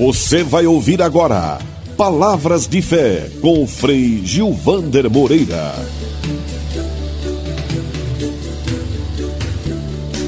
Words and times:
Você 0.00 0.42
vai 0.42 0.66
ouvir 0.66 1.02
agora 1.02 1.58
Palavras 1.94 2.66
de 2.66 2.80
Fé 2.80 3.30
com 3.42 3.66
Frei 3.66 4.24
Gilvander 4.24 5.10
Moreira. 5.10 5.74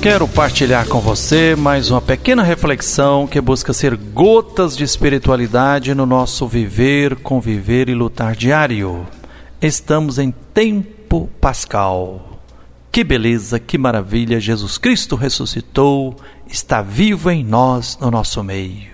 Quero 0.03 0.29
partilhar 0.29 0.87
com 0.87 1.01
você 1.01 1.57
mais 1.57 1.91
uma 1.91 2.03
pequena 2.03 2.43
reflexão 2.43 3.27
que 3.27 3.41
busca 3.41 3.73
ser 3.73 3.97
gotas 3.97 4.77
de 4.77 4.85
espiritualidade 4.85 5.95
no 5.95 6.05
nosso 6.05 6.47
viver, 6.47 7.17
conviver 7.17 7.89
e 7.89 7.95
lutar 7.95 8.37
diário. 8.37 9.07
Estamos 9.59 10.19
em 10.19 10.35
tempo 10.53 11.31
pascal. 11.41 12.43
Que 12.93 13.03
beleza, 13.03 13.59
que 13.59 13.79
maravilha! 13.79 14.39
Jesus 14.39 14.77
Cristo 14.77 15.17
ressuscitou, 15.17 16.15
está 16.47 16.83
vivo 16.83 17.31
em 17.31 17.43
nós, 17.43 17.97
no 17.99 18.11
nosso 18.11 18.45
meio. 18.45 18.92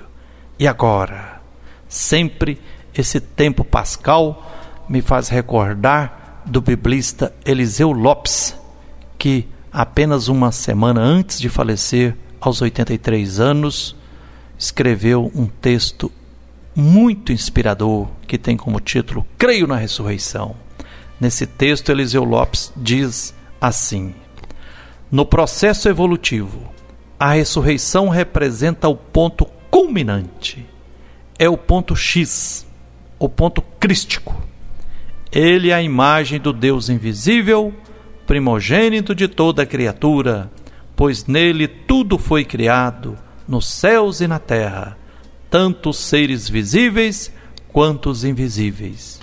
E 0.58 0.66
agora? 0.66 1.40
Sempre 1.88 2.60
esse 2.92 3.20
tempo 3.20 3.64
pascal 3.64 4.84
me 4.88 5.00
faz 5.00 5.28
recordar 5.28 6.42
do 6.44 6.60
biblista 6.60 7.32
Eliseu 7.44 7.92
Lopes, 7.92 8.56
que 9.16 9.46
apenas 9.72 10.26
uma 10.26 10.50
semana 10.50 11.00
antes 11.00 11.38
de 11.38 11.48
falecer, 11.48 12.16
aos 12.40 12.60
83 12.60 13.38
anos, 13.38 13.94
escreveu 14.58 15.30
um 15.34 15.46
texto 15.46 16.10
muito 16.74 17.32
inspirador 17.32 18.08
que 18.26 18.38
tem 18.38 18.56
como 18.56 18.80
título 18.80 19.26
Creio 19.36 19.66
na 19.66 19.76
Ressurreição. 19.76 20.56
Nesse 21.20 21.46
texto, 21.46 21.90
Eliseu 21.90 22.24
Lopes 22.24 22.72
diz 22.76 23.34
assim: 23.60 24.14
No 25.10 25.24
processo 25.24 25.88
evolutivo, 25.88 26.72
a 27.18 27.32
ressurreição 27.32 28.08
representa 28.08 28.88
o 28.88 28.96
ponto 28.96 29.46
culminante, 29.70 30.66
é 31.38 31.48
o 31.48 31.56
ponto 31.56 31.94
X, 31.94 32.66
o 33.18 33.28
ponto 33.28 33.62
crístico. 33.80 34.40
Ele 35.30 35.70
é 35.70 35.74
a 35.74 35.82
imagem 35.82 36.40
do 36.40 36.52
Deus 36.52 36.88
invisível, 36.88 37.72
primogênito 38.26 39.14
de 39.14 39.28
toda 39.28 39.66
criatura, 39.66 40.50
pois 40.96 41.26
nele 41.26 41.68
tudo 41.68 42.18
foi 42.18 42.44
criado, 42.44 43.16
nos 43.46 43.66
céus 43.66 44.20
e 44.20 44.26
na 44.26 44.38
terra, 44.38 44.98
tanto 45.50 45.90
os 45.90 45.98
seres 45.98 46.48
visíveis 46.48 47.32
quanto 47.68 48.10
os 48.10 48.24
invisíveis. 48.24 49.20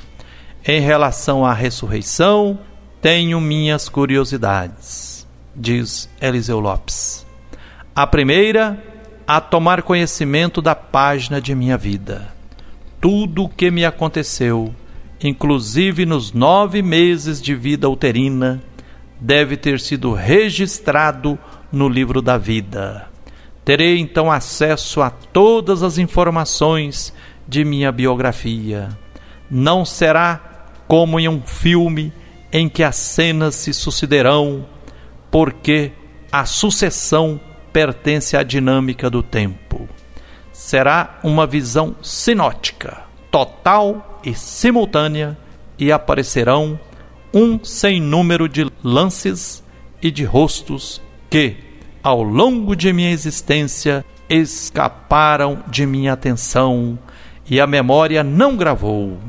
Em 0.65 0.79
relação 0.79 1.45
à 1.45 1.53
ressurreição, 1.53 2.59
tenho 3.01 3.39
minhas 3.39 3.87
curiosidades, 3.87 5.27
diz 5.55 6.09
Eliseu 6.19 6.59
Lopes. 6.59 7.25
A 7.95 8.07
primeira, 8.07 8.83
a 9.27 9.41
tomar 9.41 9.81
conhecimento 9.81 10.61
da 10.61 10.75
página 10.75 11.41
de 11.41 11.55
minha 11.55 11.77
vida. 11.77 12.33
Tudo 13.01 13.43
o 13.45 13.49
que 13.49 13.71
me 13.71 13.83
aconteceu, 13.83 14.73
inclusive 15.21 16.05
nos 16.05 16.31
nove 16.31 16.81
meses 16.81 17.41
de 17.41 17.55
vida 17.55 17.89
uterina, 17.89 18.61
deve 19.19 19.57
ter 19.57 19.79
sido 19.79 20.13
registrado 20.13 21.39
no 21.71 21.89
livro 21.89 22.21
da 22.21 22.37
vida. 22.37 23.07
Terei 23.63 23.97
então 23.99 24.31
acesso 24.31 25.01
a 25.01 25.09
todas 25.09 25.81
as 25.81 25.97
informações 25.97 27.13
de 27.47 27.65
minha 27.65 27.91
biografia. 27.91 28.89
Não 29.49 29.83
será 29.83 30.67
como 30.87 31.19
em 31.19 31.27
um 31.27 31.41
filme 31.41 32.13
em 32.51 32.69
que 32.69 32.83
as 32.83 32.95
cenas 32.95 33.55
se 33.55 33.73
sucederão, 33.73 34.65
porque 35.31 35.91
a 36.31 36.45
sucessão 36.45 37.39
pertence 37.75 38.37
à 38.37 38.41
dinâmica 38.41 39.09
do 39.09 39.21
tempo. 39.21 39.89
Será 40.53 41.19
uma 41.21 41.45
visão 41.45 41.93
sinótica, 42.01 43.03
total 43.29 44.21
e 44.23 44.33
simultânea, 44.33 45.37
e 45.77 45.91
aparecerão 45.91 46.79
um 47.33 47.61
sem 47.61 47.99
número 47.99 48.47
de 48.47 48.65
lances 48.81 49.61
e 50.01 50.09
de 50.09 50.23
rostos 50.23 51.01
que, 51.29 51.57
ao 52.01 52.23
longo 52.23 52.77
de 52.77 52.93
minha 52.93 53.11
existência, 53.11 54.05
escaparam 54.29 55.61
de 55.67 55.85
minha 55.85 56.13
atenção 56.13 56.97
e 57.45 57.59
a 57.59 57.67
memória 57.67 58.23
não 58.23 58.55
gravou. 58.55 59.19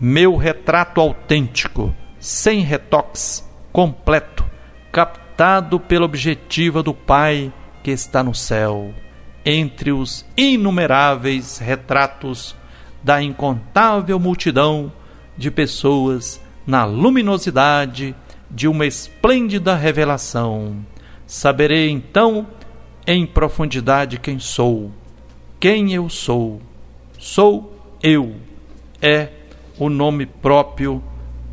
Meu 0.00 0.34
retrato 0.34 1.00
autêntico 1.00 1.94
sem 2.18 2.58
retoques, 2.62 3.48
completo, 3.72 4.44
captado 5.42 5.80
pela 5.80 6.04
objetiva 6.04 6.84
do 6.84 6.94
Pai 6.94 7.52
que 7.82 7.90
está 7.90 8.22
no 8.22 8.32
céu, 8.32 8.94
entre 9.44 9.90
os 9.90 10.24
inumeráveis 10.36 11.58
retratos 11.58 12.54
da 13.02 13.20
incontável 13.20 14.20
multidão 14.20 14.92
de 15.36 15.50
pessoas 15.50 16.40
na 16.64 16.84
luminosidade 16.84 18.14
de 18.48 18.68
uma 18.68 18.86
esplêndida 18.86 19.74
revelação. 19.74 20.76
Saberei 21.26 21.90
então 21.90 22.46
em 23.04 23.26
profundidade 23.26 24.20
quem 24.20 24.38
sou, 24.38 24.92
quem 25.58 25.92
eu 25.92 26.08
sou. 26.08 26.62
Sou 27.18 27.76
eu. 28.00 28.36
É 29.00 29.28
o 29.76 29.88
nome 29.88 30.24
próprio 30.24 31.02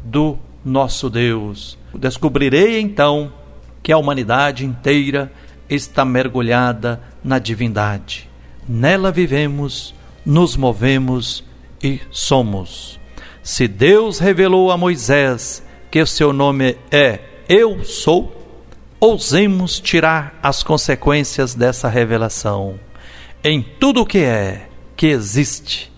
do 0.03 0.37
nosso 0.63 1.09
Deus. 1.09 1.75
Descobrirei 1.95 2.79
então 2.79 3.38
que 3.81 3.91
a 3.91 3.97
humanidade 3.97 4.65
inteira 4.65 5.31
está 5.69 6.03
mergulhada 6.03 7.01
na 7.23 7.39
divindade. 7.39 8.29
Nela 8.67 9.11
vivemos, 9.11 9.93
nos 10.25 10.55
movemos 10.55 11.43
e 11.81 11.99
somos. 12.11 12.99
Se 13.41 13.67
Deus 13.67 14.19
revelou 14.19 14.71
a 14.71 14.77
Moisés 14.77 15.63
que 15.89 16.01
o 16.01 16.07
seu 16.07 16.31
nome 16.31 16.77
é 16.91 17.19
Eu 17.47 17.83
Sou, 17.83 18.35
ousemos 18.99 19.79
tirar 19.79 20.37
as 20.43 20.61
consequências 20.61 21.55
dessa 21.55 21.87
revelação. 21.87 22.79
Em 23.43 23.61
tudo 23.61 24.01
o 24.01 24.05
que 24.05 24.19
é, 24.19 24.67
que 24.95 25.07
existe, 25.07 25.91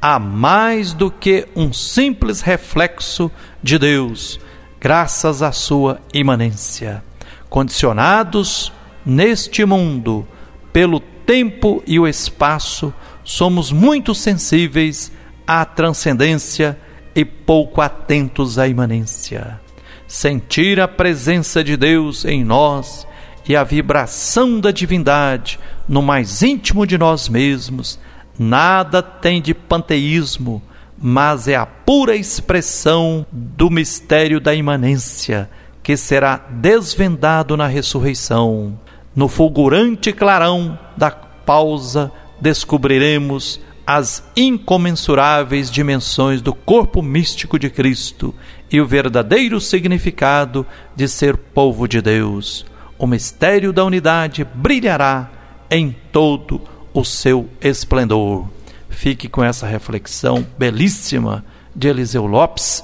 há 0.00 0.18
mais 0.18 0.92
do 0.92 1.10
que 1.10 1.46
um 1.54 1.72
simples 1.72 2.40
reflexo 2.40 3.30
de 3.62 3.78
Deus, 3.78 4.40
graças 4.80 5.42
à 5.42 5.52
sua 5.52 6.00
imanência. 6.12 7.02
Condicionados 7.48 8.72
neste 9.04 9.64
mundo 9.64 10.26
pelo 10.72 11.00
tempo 11.00 11.82
e 11.86 11.98
o 11.98 12.06
espaço, 12.06 12.92
somos 13.24 13.72
muito 13.72 14.14
sensíveis 14.14 15.10
à 15.46 15.64
transcendência 15.64 16.78
e 17.14 17.24
pouco 17.24 17.80
atentos 17.80 18.58
à 18.58 18.68
imanência. 18.68 19.60
Sentir 20.06 20.80
a 20.80 20.86
presença 20.86 21.64
de 21.64 21.76
Deus 21.76 22.24
em 22.24 22.44
nós 22.44 23.06
e 23.48 23.56
a 23.56 23.64
vibração 23.64 24.60
da 24.60 24.70
divindade 24.70 25.58
no 25.88 26.02
mais 26.02 26.42
íntimo 26.42 26.86
de 26.86 26.96
nós 26.98 27.28
mesmos 27.28 27.98
nada 28.38 29.02
tem 29.02 29.42
de 29.42 29.52
panteísmo, 29.52 30.62
mas 30.96 31.48
é 31.48 31.56
a 31.56 31.66
pura 31.66 32.14
expressão 32.14 33.26
do 33.32 33.68
mistério 33.68 34.40
da 34.40 34.54
imanência 34.54 35.50
que 35.88 35.96
será 35.96 36.44
desvendado 36.50 37.56
na 37.56 37.66
ressurreição. 37.66 38.78
No 39.16 39.26
fulgurante 39.26 40.12
clarão 40.12 40.78
da 40.94 41.10
pausa, 41.10 42.12
descobriremos 42.38 43.58
as 43.86 44.22
incomensuráveis 44.36 45.70
dimensões 45.70 46.42
do 46.42 46.52
corpo 46.52 47.00
místico 47.00 47.58
de 47.58 47.70
Cristo 47.70 48.34
e 48.70 48.82
o 48.82 48.86
verdadeiro 48.86 49.58
significado 49.62 50.66
de 50.94 51.08
ser 51.08 51.38
povo 51.38 51.88
de 51.88 52.02
Deus. 52.02 52.66
O 52.98 53.06
mistério 53.06 53.72
da 53.72 53.82
unidade 53.82 54.44
brilhará 54.44 55.30
em 55.70 55.96
todo 56.12 56.60
o 56.92 57.02
seu 57.02 57.48
esplendor. 57.62 58.46
Fique 58.90 59.26
com 59.26 59.42
essa 59.42 59.66
reflexão 59.66 60.46
belíssima 60.58 61.42
de 61.74 61.88
Eliseu 61.88 62.26
Lopes, 62.26 62.82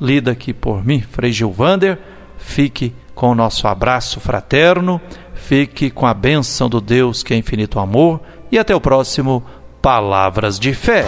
lida 0.00 0.32
aqui 0.32 0.52
por 0.52 0.84
mim, 0.84 1.00
Frei 1.00 1.30
Gilvander. 1.30 2.00
Fique 2.42 2.94
com 3.14 3.30
o 3.30 3.34
nosso 3.34 3.66
abraço 3.66 4.20
fraterno, 4.20 5.00
fique 5.34 5.90
com 5.90 6.06
a 6.06 6.12
bênção 6.12 6.68
do 6.68 6.80
Deus 6.80 7.22
que 7.22 7.32
é 7.32 7.36
infinito 7.36 7.78
amor 7.78 8.20
e 8.50 8.58
até 8.58 8.74
o 8.74 8.80
próximo 8.80 9.42
Palavras 9.80 10.58
de 10.58 10.74
Fé. 10.74 11.04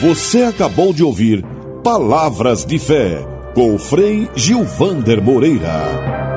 Você 0.00 0.42
acabou 0.42 0.92
de 0.92 1.02
ouvir 1.02 1.44
Palavras 1.82 2.64
de 2.64 2.78
Fé 2.78 3.26
com 3.54 3.74
o 3.74 3.78
Frei 3.78 4.28
Gilvander 4.34 5.22
Moreira. 5.22 6.35